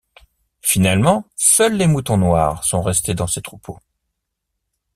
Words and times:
Finalement, 0.63 1.27
seuls 1.35 1.75
les 1.77 1.85
moutons 1.85 2.17
noirs 2.17 2.63
sont 2.63 2.81
restés 2.81 3.13
dans 3.13 3.27
ces 3.27 3.43
troupeaux. 3.43 3.77